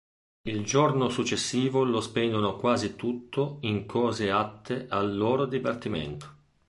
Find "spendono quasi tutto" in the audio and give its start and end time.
2.01-3.59